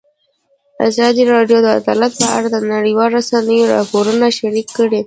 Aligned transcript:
ازادي 0.87 1.23
راډیو 1.33 1.57
د 1.63 1.67
عدالت 1.79 2.11
په 2.21 2.27
اړه 2.35 2.47
د 2.51 2.57
نړیوالو 2.73 3.13
رسنیو 3.17 3.69
راپورونه 3.75 4.25
شریک 4.37 4.67
کړي. 4.77 4.99